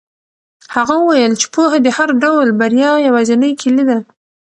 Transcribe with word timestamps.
هغه 0.75 0.95
وویل 0.99 1.33
چې 1.41 1.47
پوهه 1.53 1.77
د 1.81 1.87
هر 1.97 2.09
ډول 2.23 2.47
بریا 2.59 2.91
یوازینۍ 3.07 3.51
کیلي 3.61 3.83
ده. 3.89 3.97